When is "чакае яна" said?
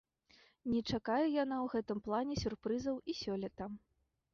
0.93-1.57